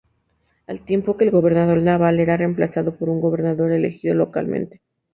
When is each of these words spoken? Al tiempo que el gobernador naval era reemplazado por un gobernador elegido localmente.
Al 0.65 0.83
tiempo 0.83 1.15
que 1.15 1.25
el 1.25 1.29
gobernador 1.29 1.77
naval 1.83 2.19
era 2.19 2.35
reemplazado 2.35 2.97
por 2.97 3.07
un 3.09 3.21
gobernador 3.21 3.71
elegido 3.71 4.15
localmente. 4.15 4.81